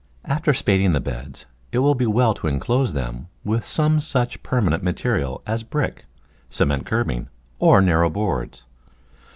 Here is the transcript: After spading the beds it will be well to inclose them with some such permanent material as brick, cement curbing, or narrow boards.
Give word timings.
After 0.25 0.51
spading 0.51 0.93
the 0.93 0.99
beds 0.99 1.45
it 1.71 1.77
will 1.77 1.93
be 1.93 2.07
well 2.07 2.33
to 2.33 2.47
inclose 2.47 2.93
them 2.93 3.27
with 3.45 3.63
some 3.67 3.99
such 3.99 4.41
permanent 4.41 4.81
material 4.81 5.43
as 5.45 5.61
brick, 5.61 6.05
cement 6.49 6.87
curbing, 6.87 7.29
or 7.59 7.81
narrow 7.81 8.09
boards. 8.09 8.63